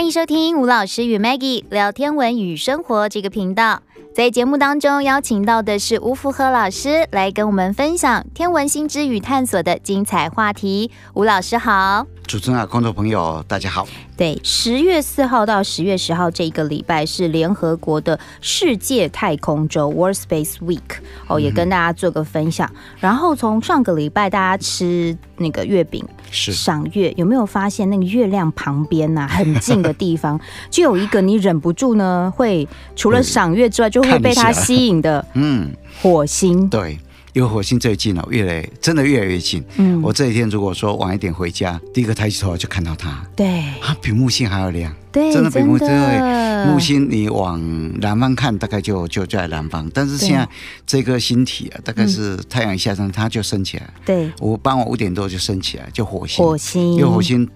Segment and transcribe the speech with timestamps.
[0.00, 3.82] 欢迎收听吴老师与 Maggie 聊天文与生活这个频道。
[4.14, 10.90] 在节目当中邀请到的是吴福和老师，来跟我们分享天文新知与探索的精彩话题。
[11.12, 12.06] 吴老师好。
[12.30, 13.84] 主持人啊、观众朋友，大家好。
[14.16, 20.78] 对，十月四号到十月十号这一个礼拜是联合国的世界太空周 （World Space Week）
[21.26, 22.70] 哦，也跟大家做个分享。
[22.72, 30.40] 嗯、然后从上个礼拜大家吃那个月饼，是赏月，有没有发现那个月亮旁边呐、啊，很近的地方
[30.70, 35.68] 就有一个你忍不住呢，会除了赏月之外，就会被它吸引的，嗯，
[36.00, 36.68] 火星。
[36.68, 36.96] 对。
[37.32, 39.64] 因为火星最近了，越来真的越来越近。
[39.76, 43.24] 嗯，我这几天如果说晚一点回家，第一个抬起头就看到它。
[43.36, 44.94] 对，它比木星还要亮。
[45.12, 45.86] 对，真的比木星。
[45.86, 47.60] 对，木星你往
[48.00, 49.88] 南方看，大概就就在南方。
[49.94, 50.48] 但是现在
[50.86, 53.88] 这个星体啊，大概是太阳一下山，它就升起来。
[54.04, 56.44] 对，我傍晚五点多就升起来，就火星。
[56.44, 57.48] 火星，因为火星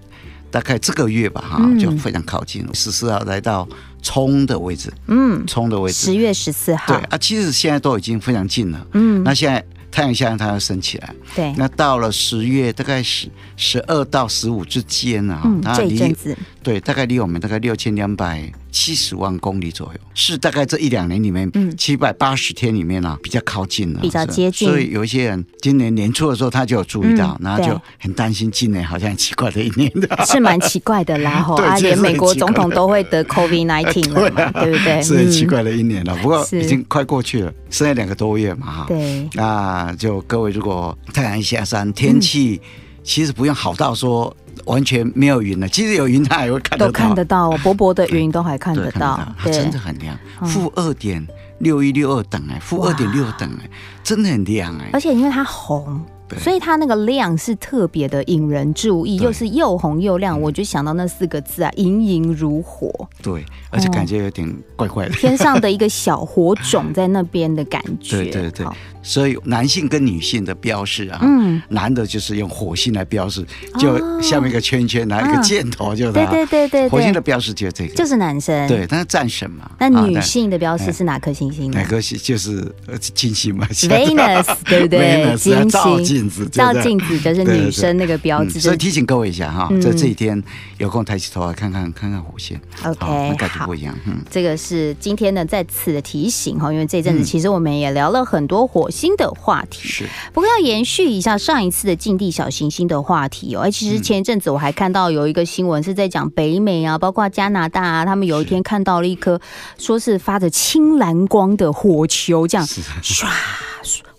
[0.51, 2.73] 大概这个月吧，哈，就非常靠近了。
[2.73, 3.67] 十四号来到
[4.01, 5.97] 冲的位置，嗯，冲的位置。
[5.97, 6.93] 十月十四号。
[6.93, 8.87] 对啊，其实现在都已经非常近了。
[8.93, 9.64] 嗯，那现在。
[9.95, 11.15] 太阳下山，它要升起来。
[11.33, 18.51] 对，那到了十月，大概十十二到十五之间啊，嗯，这一阵子，对，大概离我们大概六千两百。
[18.75, 24.67] 七十万公里左右，是大概这一两年里面，嗯七百八十天里面呢、啊，比较靠近了，比较接近。
[24.67, 31.41] 所以有一些人今年年初的时候，他就有注意到，然后就很担心今年好像很奇怪的一年的，是蛮奇怪的啦。
[31.41, 34.99] 吼， 啊，连美国总统都会得 COVID nineteen 了嘛，对不对？
[35.01, 36.13] 是很奇怪的一年了。
[36.17, 38.85] 不过已经快过去了，剩下两个多月嘛，哈。
[38.89, 39.29] 对。
[39.35, 42.59] 那就各位，如果太阳一下山，天气
[43.05, 44.35] 其实不用好到说。
[44.63, 51.23] 完全没有云了，其实有云，它也会看得到，都看得到，薄薄的云都还看得到，它真的很亮，负二点
[51.59, 53.69] 六一六二等哎，负二点六等哎，
[54.01, 56.01] 真的很亮哎，而且因为它红。
[56.39, 62.91] 所以它那个亮是特别的引人注意，又是又红又亮，我就想到那四个字啊，莹莹如火。
[63.21, 68.23] 对，而且感觉有点怪怪的， 天上的一个小火种在那边的感觉。
[68.23, 68.65] 对对对，
[69.05, 73.45] 所以男性跟女性的标识啊，嗯，男的就是用火星来标识，
[73.79, 78.67] 就下面一个圈圈，拿一个箭头，就对对对对，火星的标识就是这个，就是男生。
[78.67, 79.69] 对，但是战神嘛。
[79.79, 81.69] 那女性的标识是哪颗星星？
[81.71, 82.73] 哪颗星就是
[83.13, 83.67] 金星嘛？
[83.71, 85.35] Venus，对不对？
[85.37, 86.01] 金星照。
[86.01, 90.41] 镜子照镜子就是女生那个标志，所以提醒各位一下哈，在这几天
[90.77, 92.59] 有空抬起头来看看看看火星。
[92.83, 93.97] OK，感觉不一样。
[94.05, 99.87] 嗯，这个是今天呢在此的提醒哈，因为这阵子其实我们也聊了很多火星的话题。
[99.87, 103.61] 是，不过要延续一下上一次的近地小行星的话题哦。
[103.61, 109.39] 哎，其实前一阵子我还看到有一个新闻是在讲北美啊，包括加拿大啊，他们有一天看到了一颗
[109.77, 113.27] 说是发着青蓝光的火球，这样唰。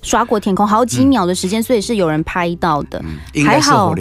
[0.03, 3.05] 刷过天空好几秒的时间，所以是有人拍到的。
[3.45, 3.93] 还好，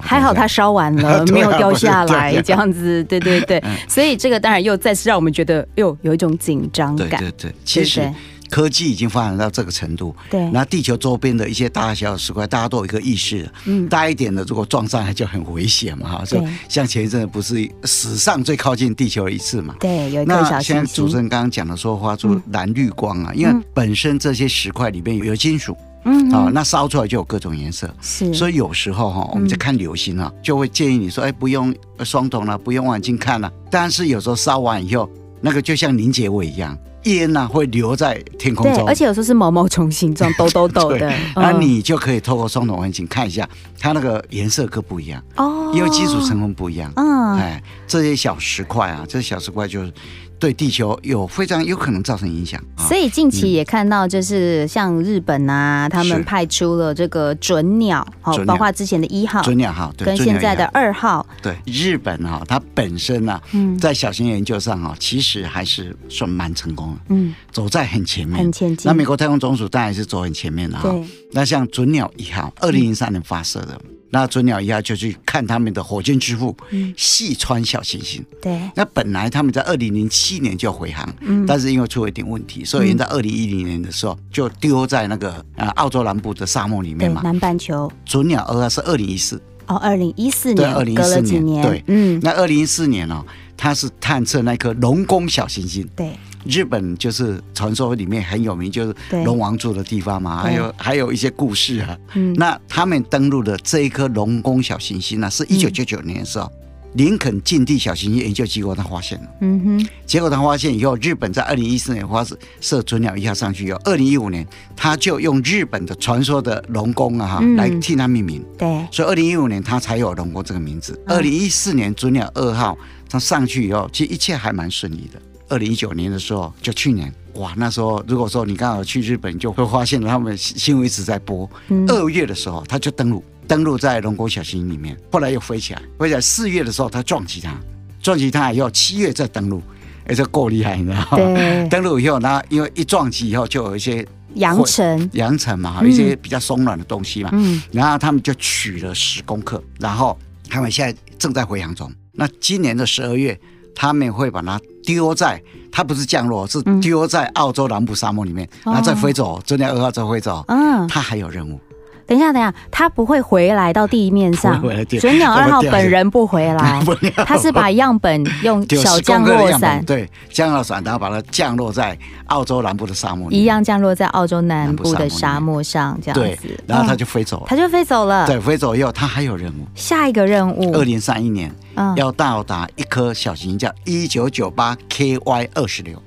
[0.00, 3.02] 还好它烧完了， 没有掉下来，这样子。
[3.04, 7.20] 对对对，所以这个当然又再次让我们觉得，哟，有一种紧张感。
[7.20, 8.08] 对对对，其实。
[8.50, 20.50] 科技已经发展到这个程度，对，那地球周边的一些大小的石块，大家都有一个意识，嗯，大一点的如果撞上来就很危险嘛，哈，就像前一阵不是史上最靠近地球的一次嘛，对，有一个小。
[20.50, 35.08] 那现在主持人刚刚讲的说发出蓝绿光啊，因为本身这些石块里面有金属，嗯，啊，那烧出来就有各种颜色，是，所以有时候哈，我们在看流星啊，就会建议你说，哎，不用双筒了，不用望远镜看了，但是有时候烧完以后，
[35.40, 36.76] 那个就像凝结尾一样。
[37.04, 41.12] 烟呐会留在天空中，而且有时候是毛毛虫形状， 抖抖抖的。
[41.36, 43.48] 那你就可以透过双筒望远镜看一下，
[43.78, 46.92] 它那个颜色各不一样哦，因为基础成分不一样。
[46.96, 49.92] 嗯，哎，这些小石块啊，这些小石块就是。
[50.38, 61.26] 对地球有非常有可能造成影响，所以近期也看到，就是像日本啊，他们派出了这个准鸟，好，包括之前的一号准鸟号，跟现在的二号。
[61.42, 63.40] 对，日本哈，它本身呢，
[63.80, 68.88] 在小型研究上哈，其实还是算蛮成功的，嗯，走在很前面，很前进。
[68.88, 70.94] 那美国太空总署当然是走很前面的哈。
[71.32, 73.78] 那像准鸟一号，二零零三年发射的。
[74.10, 78.24] 那准鸟一下就去看他们的火箭之父，嗯细川小行星。
[78.40, 78.60] 对。
[78.74, 87.20] 那本来他们在二零零七年就回航，嗯，但是因为出了一点问题，所以在二零一零年的时候就丢在那个呃澳洲南部的沙漠里面嘛。
[87.22, 87.90] 南半球。
[88.04, 89.40] 准鸟二号是二零一四。
[89.66, 90.56] 哦，二零一四年。
[90.56, 91.62] 对，二零一四年。
[91.62, 92.18] 对，嗯。
[92.22, 93.22] 那二零一四年哦，
[93.58, 95.86] 它是探测那颗龙宫小行星。
[95.94, 96.12] 对。
[96.46, 98.94] 日本就是传说里面很有名，就是
[99.24, 101.98] 龙王住的地方嘛，还有还有一些故事啊。
[102.14, 106.50] 嗯，那他们登陆的这一颗龙宫小行星呢，是一九九九年的时候，
[106.94, 112.24] 林肯近地小行星研究机构他发现了，嗯哼，结果他发现以后，日本在二零一四年发
[112.60, 120.98] 射准鸟一号上去以后，二零一五年他就用日本的传说的龙宫啊哈来替它命名，对，所以二零一五年他才有龙宫这个名字。
[121.06, 122.78] 二零一四年准鸟二号
[123.08, 125.20] 它上去以后，其实一切还蛮顺利的。
[125.48, 131.48] 二零一九年的时候，就去年哇，那时候如果说你刚好去日本，就会发现他们新闻一直在播。
[131.88, 133.24] 二月的时候，他就登陆。
[133.46, 137.58] 登陆在龙宫小行星里面，后来又飞起来，飞起来四月的时候，它撞击它，
[138.02, 139.62] 撞击它以后，七月再登陆，
[140.04, 141.08] 哎，这够厉害，你知道吗？
[141.16, 141.66] 对。
[141.70, 147.30] 登陆以后，然后因为一撞击以后，就有一些扬尘，扬尘嘛，一些比较松软的东西嘛。
[147.32, 147.62] 嗯。
[147.72, 150.18] 然后他们就取了十公克，然后
[150.50, 151.90] 他们现在正在回航中。
[152.18, 153.38] 那今年的十二月，
[153.76, 160.44] 他们会把它丢在，它不是降落，是丢在澳洲南部沙漠里面，然后再飞走，真的二号再飞走。
[160.48, 160.88] 嗯。
[160.88, 161.60] 它还有任务。
[162.08, 164.60] 等一下，等一下，他不会回来到地面上。
[164.98, 166.82] 准鸟二号本人不回来，
[167.26, 171.96] 他是把样本用小降落伞，对，降落伞，然后把它降落在
[172.28, 178.26] 澳洲南部的沙漠，一样降落在澳洲南部的沙漠上，这样子，然后他就飞走了，他就飞走了。
[178.26, 181.54] 对，飞走以后，他还有任务，下一个任务，二零三一年，
[181.94, 186.02] 要到达一颗小行星叫一九九八 KY 二十六。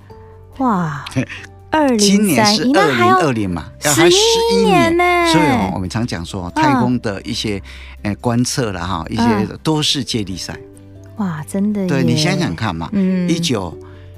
[0.57, 1.06] 哇。
[1.71, 4.18] 二零今年是二零二零嘛，要还十
[4.53, 5.03] 一年呢。
[5.31, 7.62] 所以我们常讲说，太空的一些
[8.03, 9.23] 呃观测了哈，一些
[9.63, 10.59] 都是接力赛。
[11.15, 11.88] 哇，真的。
[11.88, 13.75] 对，你想想看嘛，嗯，一九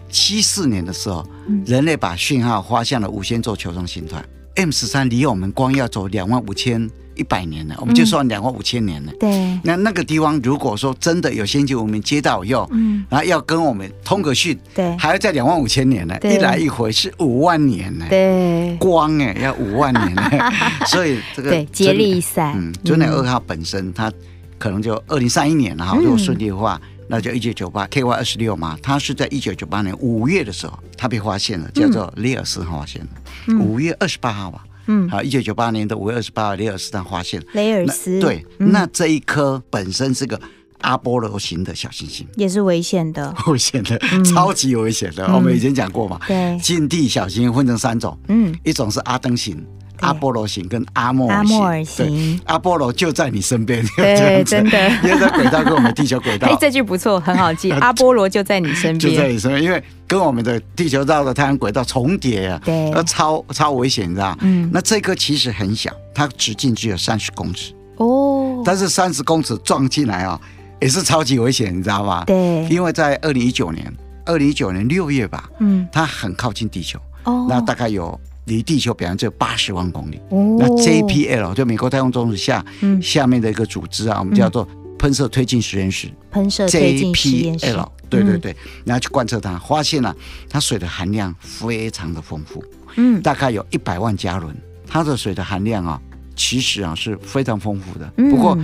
[0.09, 1.25] 七四年的时候，
[1.65, 6.89] 人类把讯号发向了五仙座球状星团 M 十三，离我们光要走两万五千。
[7.15, 9.11] 一百年了，我们就算两万五千年了。
[9.19, 20.23] 对，那那个地方如果说真的有先进文明接到以后，嗯，然后要跟我们通个讯，对，还要在两万五千年呢，一来一回是五万年呢，对，光哎要五万年呢，
[20.87, 24.11] 所以这个对接力赛，嗯，准鸟二号本身它
[24.57, 34.63] 可能就二零三一年了哈，如果顺利的话，那就一九九八 KY 二十六嘛，它是在一九九八年五月的时候，它被发现了，叫做利尔斯号发现的，五月二十八号吧。
[34.87, 37.41] 嗯，好，一九九八年的五月二十八号，雷尔斯坦发现。
[37.53, 40.39] 雷尔斯，对，嗯、那这一颗本身是个
[40.81, 45.25] 阿波罗型的小行星，也是危险的， 危险的，嗯、超级危险的。
[45.27, 49.65] 嗯、我们以前讲过嘛，对，近地小行星分成三种，嗯，一种是阿登型。
[50.03, 57.71] 阿波罗型跟阿莫尔型，阿波罗就在你身边，对，真的， 因为在轨道跟我们地球轨道， 哎，这句不错，很好记。
[57.81, 64.37] 阿波罗就在你身边，就在你身边，因为跟我们的地球绕的太阳轨道重叠啊，对，超超危险，你知道？
[64.41, 67.73] 嗯，那这颗其实很小，它直径只有三十公尺。
[67.97, 70.39] 哦，但是三十公尺撞进来啊，
[70.81, 72.23] 也是超级危险，你知道吗？
[72.25, 73.91] 对，因为在二零一九年，
[74.25, 78.19] 二零一九年六月吧，嗯，它很靠近地球，哦，那大概有。
[78.45, 80.19] 离地球表面只有八十万公里。
[80.29, 84.67] 哦，那 JPL 就美国太空总署下、嗯、下面的一个组织啊，我们叫做
[84.99, 86.09] 喷射推进实验室。
[86.31, 87.67] 喷射推进实验室。
[87.67, 88.55] JPL，对对对，
[88.85, 90.15] 然后去观测它，发现了、啊、
[90.49, 92.63] 它水的含量非常的丰富。
[92.95, 94.55] 嗯，大概有一百万加仑，
[94.87, 96.01] 它的水的含量啊，
[96.35, 98.05] 其实啊是非常丰富的。
[98.15, 98.57] 不过。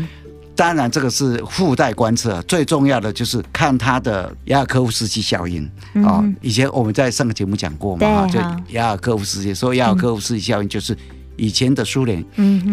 [0.60, 5.64] 嗯当然，这个是附带观测，最重要的就是看它的雅尔科夫斯基效应
[6.06, 6.22] 啊。
[6.42, 8.40] 以前我们在上个节目讲过嘛，哈，就
[8.74, 10.94] 雅尔科夫斯基说雅尔科夫斯基效应就是
[11.38, 12.22] 以前的苏联，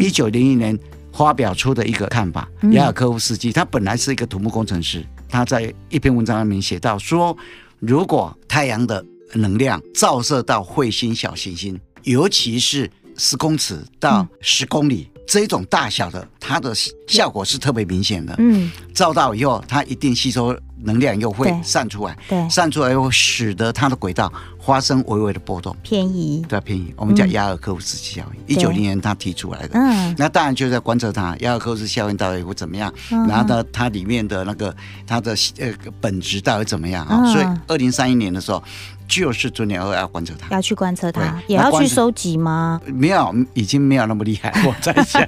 [0.01, 0.77] 一九零一年
[1.13, 2.49] 发表出的一个看法。
[2.73, 7.37] 雅尔科夫斯基他本来是一个土木工程师，他在一篇文章里面写到说，
[7.79, 9.05] 如果太阳的
[9.35, 15.09] 能量照射到彗星小行星，尤其是十公尺到十公里。
[15.27, 16.73] 这种大小的，它的
[17.07, 18.35] 效果是特别明显的。
[18.39, 22.17] 嗯，照到以后，它一定吸收能量，又会散出来。
[22.29, 24.33] 对，散出来又使得它的轨道
[24.65, 26.45] 发生微微的波动，偏移。
[26.49, 26.93] 对，偏移。
[26.97, 29.71] 我们叫亚尔科夫斯基效应，一九零年他提出来的。
[29.75, 32.93] 嗯，那当然就在观测它亚尔科夫斯基效应到底会怎么样，
[33.29, 34.75] 然后呢，它里面的那个
[35.07, 37.25] 它的呃本质到底怎么样啊？
[37.33, 38.63] 所以二零三一年的时候。
[39.09, 42.81] 就是准鸟二要观测它，要去观测它，也要去收集吗？
[42.87, 44.53] 没有，已经没有那么厉害。
[44.67, 45.23] 我在想，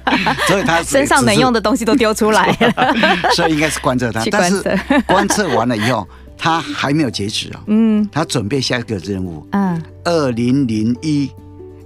[0.49, 2.93] 所以他 身上能用的东西都丢出来了，
[3.33, 4.21] 所以应该是观测它。
[4.29, 4.61] 但是
[5.07, 7.59] 观测完了以后，他还没有截止哦。
[7.67, 9.45] 嗯，他准备下一个任务。
[9.51, 11.29] 嗯，二零零一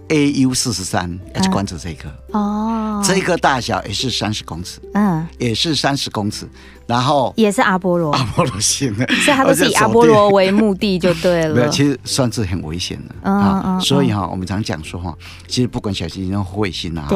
[0.10, 2.10] AU 四十三要去观测这一颗。
[2.32, 4.80] 哦，这一颗大小也是三十公尺。
[4.94, 6.48] 嗯，也是三十公尺。
[6.86, 11.56] 然后也是阿波罗，阿波罗型的，所以它都是以阿波罗为目的就对了。
[11.56, 13.80] 没有，其实算是很危险的啊。
[13.80, 15.18] 所以哈，我们常讲说哈，
[15.48, 17.08] 其实不管小行星或彗星啊，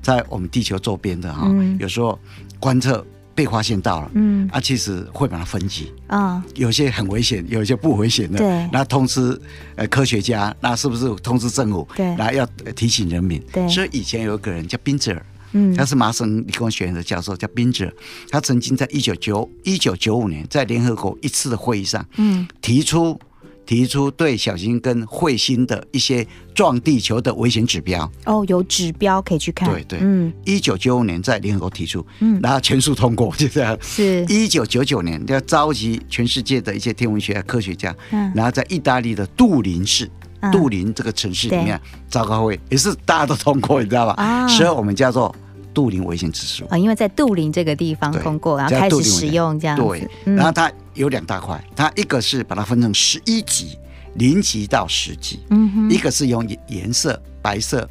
[0.00, 1.50] 在我们地球周边的哈，
[1.80, 2.16] 有时候
[2.60, 3.04] 观测
[3.36, 9.38] 被发现到了，嗯，啊，其实会把它分级啊，有些很危险，有些不危险的，对，那通知
[9.76, 11.86] 呃科学家，那是不是通知政府？
[11.94, 13.40] 对，然后要提醒人民。
[13.52, 15.26] 对，所以以前有一个人叫宾泽尔。
[15.52, 17.92] 嗯，他是麻省理工学院的教授，叫宾泽。
[18.30, 23.18] 他曾经在一九九一九九五年在联合国一次的会议上，嗯，提出。
[23.66, 28.10] 提出对小行星跟彗星的一些撞地球的危险指标。
[28.24, 29.68] 哦，有指标可以去看。
[29.68, 33.76] 对对，嗯，一九九五年在联合国提出，嗯，然后全数通过，就这样。
[33.82, 40.08] 是，一九九九年要召集全世界的一些天文学家、科学家，嗯，然后在意大利的杜林市，
[40.52, 44.12] 杜林这个城市里面召开会，也是大家都通过，你知道吧？
[44.22, 45.34] 啊，所以我们叫做
[45.76, 46.64] 杜林危险指数。
[46.70, 50.72] 啊，因为在杜林这个地方通过，然后开始使用这样对，然后它。
[50.96, 53.76] 有两大块，它一个是把它分成十一级，
[54.14, 57.86] 零级到十级，嗯哼，一个是用颜色，白色、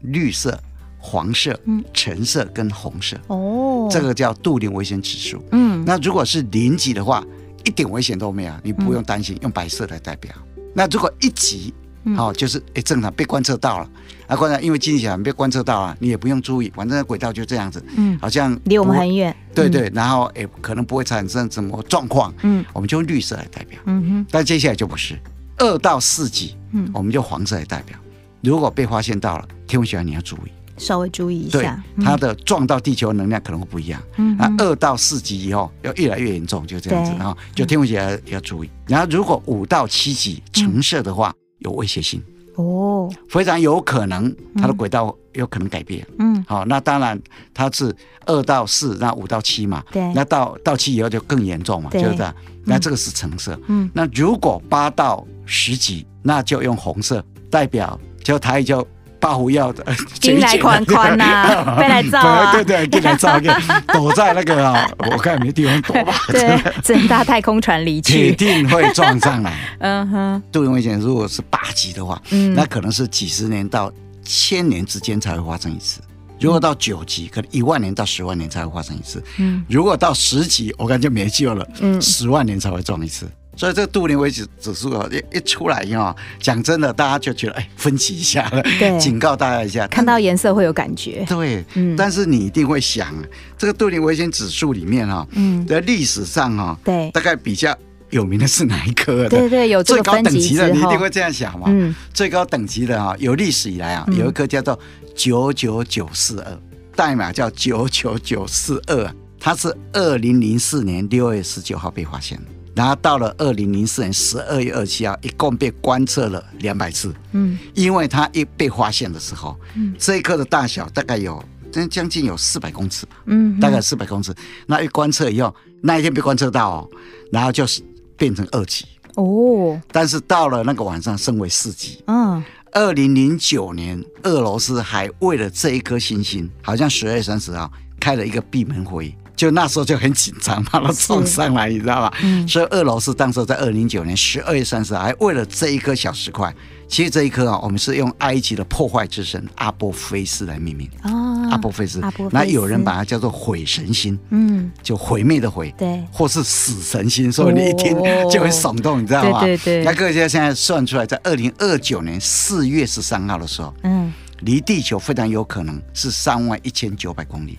[0.00, 0.60] 绿色、
[0.98, 1.56] 黄色、
[1.94, 7.24] 橙色跟红色，哦，这个叫杜林危险指数，嗯，那如果是零级的话，
[7.64, 10.32] 一点危险都没有，你不用担心，嗯、用白色来代表。
[10.74, 11.72] 那如果一级，
[12.16, 13.90] 好、哦，就是哎，正常被观测到了，
[14.26, 25.18] 啊，观察，因为经济小被观测到了，你也不用注意，反正轨道就这样子，嗯，好像离我们很远，对对，然后哎，可能不会产生什么状况，嗯，我们就用绿色来代表，嗯哼，但接下来就不是
[25.58, 27.98] 二到四级，嗯，我们就黄色来代表。
[28.42, 38.70] 如果被发现到了，天文学家你要注意，稍微注意一下，对它的撞到地球能量可能会不一样，嗯，那二到四级以后要越来越严重，就这样子，然后就天文学家要注意。
[38.86, 42.22] 然后如果五到七级橙色的话，有威胁性
[42.56, 46.06] 哦，非常有可能它的轨道有可能改变。
[46.18, 47.20] 嗯，好，那当然
[47.54, 47.94] 它是
[48.26, 49.82] 二到四，那五到七嘛。
[49.92, 52.34] 对，那到到期以后就更严重嘛，就是这样？
[52.64, 53.58] 那这个是橙色。
[53.68, 58.86] 嗯，那如果八到十级，那就用红色代表，就它就。
[59.20, 59.84] 八虎要的，
[60.20, 62.52] 进来宽宽呐， 别来造啊！
[62.52, 63.38] 对对，进来照，
[63.92, 66.14] 躲在那个啊，我看没地方躲吧？
[66.28, 69.56] 对，乘搭太空船离去，铁定会撞上来。
[69.80, 73.92] 嗯哼，杜永危险如果是八级的话，嗯，那可能是几十年到
[74.24, 76.00] 千年之间才会发生一次；
[76.40, 83.28] 如果到九级，可能一万年到十万年才会发生一次；嗯，如果到十级，我感觉没救了，嗯，十万年才会撞一次。
[83.58, 88.62] 所以这个杜林危险指数啊，一一出来以后，讲真的，大家就觉得哎，分歧一下了。
[88.78, 91.24] 对，警告大家一下，看到颜色会有感觉。
[91.28, 91.96] 对，嗯。
[91.96, 93.12] 但是你一定会想，
[93.58, 97.76] 这个杜林危险指数里面哈，嗯，在历史上哈，对，大概比较
[98.10, 99.28] 有名的是哪一颗的？
[99.30, 101.66] 对对，有最高等级的，你一定会这样想嘛。
[101.66, 104.78] 嗯，最高等级的哈，有历史以来啊，有一颗叫做
[105.16, 106.58] 九九九四二，
[106.94, 112.44] 代码叫九九九四二，它是二零零四年六月十九号被发现的。
[112.78, 117.12] 然后到了二零零四年十二月二十七号，一共被观测了两百次。
[117.32, 124.32] 嗯，因为它一被发现的时候，嗯，这一颗的大小大概有将将近有四百公尺，嗯，大概四百公尺。
[124.68, 126.88] 那一观测以后，那一天被观测到哦，
[127.32, 127.82] 然后就是
[128.16, 128.84] 变成二级
[129.16, 129.76] 哦。
[129.90, 132.00] 但是到了那个晚上升为四级。
[132.06, 137.68] 嗯，二零零九年，俄罗斯还为了这一颗星星，好像十二月三十号
[137.98, 139.14] 开了一个闭门会议。
[139.38, 142.12] 就那时候就很紧张，把它送上来，你知道吧？
[142.22, 146.52] 嗯，所以俄罗斯当时在二零零九年十二月三十号，还为了这一颗小石块，
[146.88, 150.90] 其实这一颗啊，我们是用埃及的破坏之神阿波菲斯来命名。
[151.04, 152.02] 哦，阿波菲斯。
[152.32, 157.96] 那有人把它叫做毁神星，嗯，就毁灭的毁，对，或是死神星，所以你一听
[158.28, 159.40] 就很耸动，你知道吗？
[159.40, 159.84] 对对对。
[159.84, 167.56] 那科学家现在算出来，在二零二九年四月十三号的时候，嗯，离地球非常有可能是三万一千九百公里。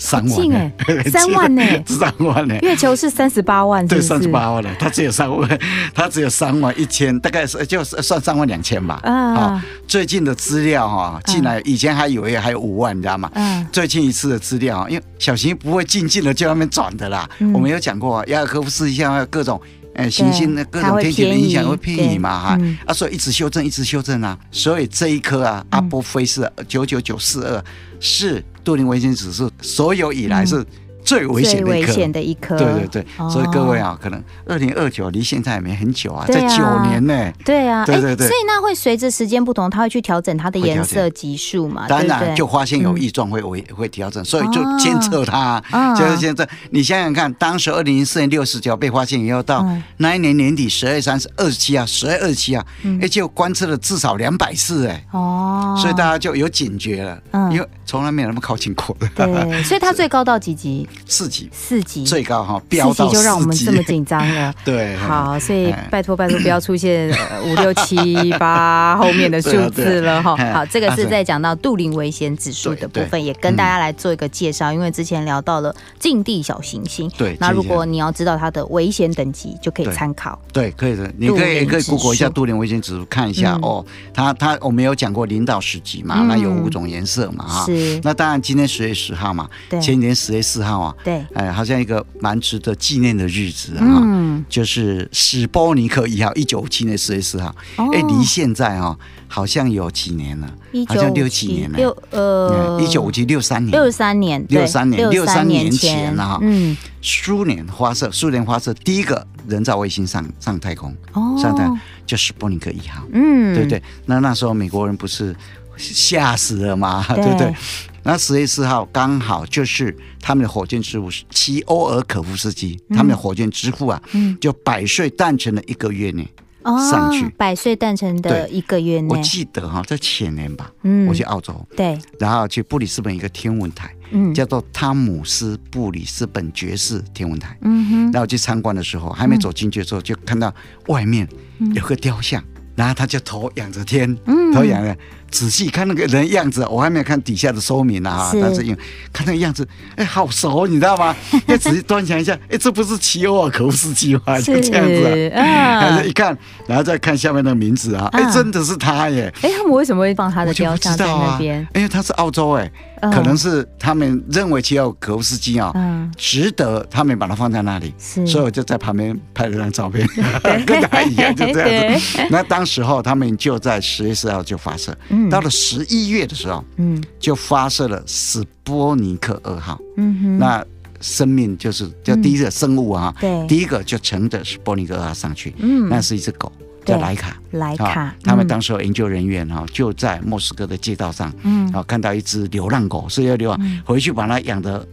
[0.00, 0.72] 三万哎，
[1.12, 1.62] 三万呢？
[1.86, 2.58] 三万呢？
[2.62, 4.74] 月球是三十八万，对，三十八万了。
[4.78, 5.58] 它只有三万，
[5.94, 8.94] 它只有三万一千，大概是就是算三万两千吧。
[9.04, 13.30] 啊，最近的资料哈进来，以前还以为还有五万，你知道吗？
[13.34, 17.28] 嗯，最近一次的资料，因为小行星不会静静的就外面转的啦。
[17.52, 19.60] 我们有讲过，雅尔科夫斯基象各种。
[19.92, 27.64] 呃，行星的各种天体的影响会偏移嘛哈，啊，所以一直修正，一直修正啊，所以这一颗啊，阿波菲是九九九四二
[27.98, 30.64] 是杜林危险指数所有以来是。
[31.10, 37.32] 最危险的一颗，的一颗，对对对，哦、所以各位啊，可能二零二九离现在也没很久啊，在九年呢。
[37.44, 41.88] 对啊，对对对，所以那会随着时间不同，它会去调整它的颜色级数嘛？
[41.88, 45.60] 当然，就发现有异状会会会调整，所以就监测它，
[45.98, 46.48] 就是现在。
[46.70, 52.64] 你想想看，当时二零零四年六十九被发现以后，到那一年年底十二三十二十七啊，十二二十七啊，
[53.02, 55.04] 哎，就观测了至少两百次哎。
[55.10, 59.08] 哦，所以大家就有警觉了，因为从来没有那么靠近过的。
[59.16, 60.88] 对，所以它 最高到几级？
[61.06, 64.52] 四级，四级最高哈，飙到四级就让我们这么紧张了。
[64.64, 67.10] 对，好，所以拜托拜托不要出现
[67.44, 70.36] 五六七八后面的数字了哈。
[70.52, 74.72] 好，这个是在讲到杜林危险指数的部分，也跟大家来做一个介绍。
[74.72, 80.38] 因为之前聊到了近地小行星，对，那如果你要知道它的危险等级，就可以参考。
[80.52, 83.84] 对，可以的，你可以可以 Google 一下杜林危险指数，看一下哦。
[84.12, 87.64] 它它我们有讲过零到十级嘛，那有五种颜色嘛哈。
[87.66, 88.00] 是。
[88.02, 98.96] 那当然今天十月十号嘛，前几年十月四号啊，对，哎，好像一个蛮值得纪念的日子啊，嗯，就是史波尼克一号，一九五七年四月四号，哎，离现在哈
[99.28, 100.52] 好像有几年了，
[100.86, 113.82] 好像六几年了，六呃，一九五七六三年，六三年，六三年，六三年前了哈，嗯，苏联发射，苏联发射第一个人造卫星上上太空，哦，上太空就史波尼克一号，嗯，对不对？
[114.06, 115.34] 那那时候美国人不是
[115.76, 117.04] 吓死了吗？
[117.08, 117.24] 对。
[117.24, 117.54] 不对？
[118.02, 124.02] 那十月四号刚好就是他们的火箭之父齐欧尔可夫斯基，他们的火箭之父啊，
[124.40, 126.26] 就百岁诞辰的一个月内
[126.64, 127.28] 上去。
[127.36, 140.52] 百岁诞辰的一个月内，我记得哈，在前年吧，嗯，我去澳洲，对，然后去布里斯本一个天文台，嗯，叫做汤姆斯布里斯本爵士天文台，嗯哼，然后去参观的时候，还没走进去的时候，就看到
[140.88, 141.28] 外面
[141.74, 142.42] 有个雕像，
[142.74, 144.96] 然后他就头仰着天，嗯，头仰着。
[145.30, 148.78] 仔细看那个人样子，我还没有看底下的说明呢哈，是但是因为
[149.12, 151.14] 看那个样子，哎，好熟，你知道吗？
[151.46, 154.40] 要仔细端详一下，哎，这不是齐欧尔可夫斯基吗？
[154.40, 159.32] 就这样子，啊，一看，然后再看下面的名字啊，哎，真的是他耶！
[159.42, 161.66] 哎，他们为什么会放他的雕像在那边？
[161.74, 162.70] 因为他是澳洲哎。
[163.00, 165.72] 可能是他们认为齐奥可夫斯基啊，
[166.18, 170.06] 值得他们把它放在那里，所以我就在旁边拍了张照片，
[170.66, 172.20] 跟他一样，就这样子。
[172.28, 174.94] 那当时候他们就在十月四号就发射，
[175.28, 180.64] 到了十一月的时候，嗯，就发射了史波尼克二号，嗯哼，那
[181.00, 186.50] 生命就是叫第一个生物啊，对，第一个就乘着史波尼克二号上去，嗯，那是一只狗。
[186.82, 194.84] 叫莱卡，莱卡，他们当时有研究人员哈，就在莫斯科的街道上，嗯，然后看到一只流浪狗，所以要流浪，回去把它养的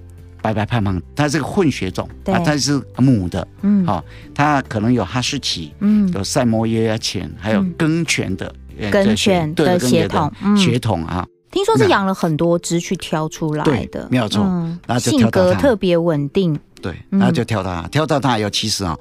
[0.41, 1.01] 白白胖胖。
[1.15, 4.03] 它是个混血种，啊，它是母的，嗯，好，
[4.35, 8.53] 它可能有哈士奇，嗯，有赛摩耶犬，还有梗犬的
[8.91, 11.25] 梗犬的血统，血统啊。
[11.51, 14.43] 听说是养了很多只去挑出来的，没有错，
[14.85, 18.95] 然后性格特别稳定，对，然后就挑到它，挑到它有其实啊。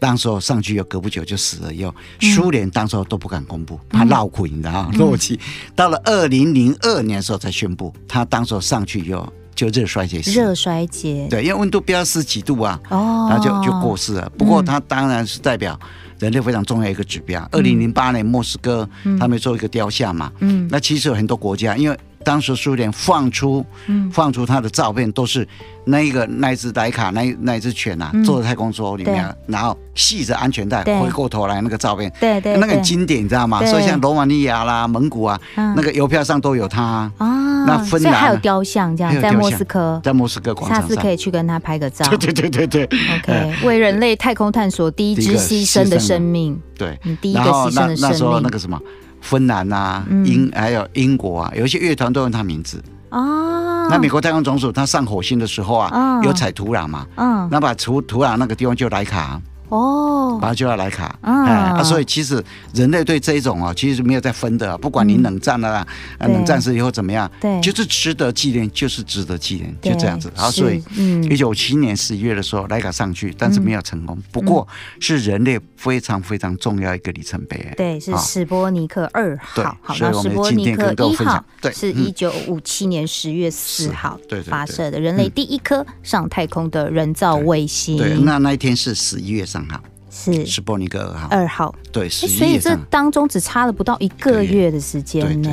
[0.00, 4.90] 当时候上去又隔不久就死了，以后苏联当时候都不敢公布，怕闹鬼，你知道吗？
[4.94, 5.38] 落气。
[5.76, 10.32] 到了二零零二年的时候才宣布，他当时候上去以后就热衰竭死。
[10.32, 14.28] 热衰竭，对，因为温度飙十几度啊，哦，然后就就过世了。
[14.36, 15.78] 不过他当然是代表
[16.22, 17.46] 人类非常重要一个指标。
[17.50, 23.64] 二零零八年莫斯科他们做一个雕像嘛，嗯，那其实有很多国家，因为当时苏联放出
[24.10, 25.46] 放出他的照片都是。
[25.84, 33.66] 那一个那一只莱卡那那一只犬啊，坐在太空梭里面，然后系着安全带，回过头来那个照片，对对，那个很经典，你知道吗？
[33.66, 37.64] 所以像罗马尼亚啦、蒙古啊，那个邮票上都有它啊。
[37.66, 42.08] 那芬兰还有雕像，这样在莫斯科，在莫斯科广场上，下次可以去跟他拍个照。
[42.16, 43.00] 对对对对对。
[43.18, 46.56] OK，为人类太空探索第一只牺牲的生命。
[46.78, 48.08] 对，第一个牺牲的生命。
[48.08, 48.80] 那时候那个什么，
[49.22, 52.82] 芬兰啊，英还有英国啊，有一些乐团都用他名字。
[53.08, 59.40] 哦，那美国太空总署他上火星的时候啊，有采土壤嘛，嗯，那把土土壤那个地方就莱卡。
[59.72, 65.86] 哦，然后就要莱卡，啊，所以其实人类对这一种啊，其实没有在分的，不管你冷战了，
[66.20, 70.30] 冷战时以后怎么样，对，就是值得纪念，就是值得纪念，就这样子。
[70.36, 70.82] 然后所以，
[71.22, 74.68] 一九七年十一月的时候，莱卡上去，但是没有成功，不过
[75.00, 77.72] 是人类非常非常重要一个里程碑。
[77.74, 79.74] 对，是史波尼克二号。
[79.80, 87.96] 好，那史波尼克一号是一九五七年十月四号发射的，人类第一颗上太空的人造卫星。
[87.96, 89.61] 对，那那一天是十一月上。
[89.68, 90.44] 好，是。
[90.46, 95.50] 史波尼克二号，二号对，所以这当中只差了不到一个月的时间呢，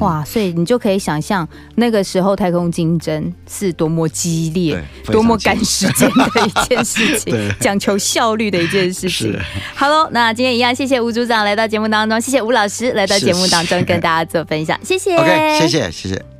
[0.00, 9.38] 哇，所以你就可以想象那个时候太空竞争是多么激烈，多么赶时间的一件事情， 讲求效率的一件事情。
[9.74, 16.31] 好喽，那今天一样，谢谢吴组长来到节目当中，谢谢吴老师来到节目当中跟大家做分享，谢谢，OK，，谢谢，谢谢。